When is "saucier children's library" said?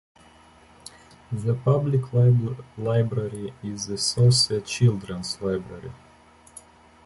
3.99-5.91